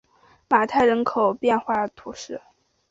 [0.49, 2.41] 马泰人口变化图示